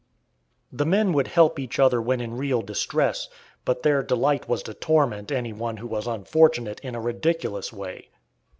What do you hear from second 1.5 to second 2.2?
each other